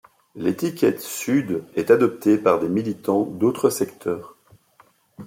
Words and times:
L'étiquette 0.33 0.99
Sud 0.99 1.63
est 1.75 1.91
adoptée 1.91 2.39
par 2.39 2.57
des 2.59 2.69
militants 2.69 3.21
d'autres 3.21 3.69
secteurs. 3.69 4.35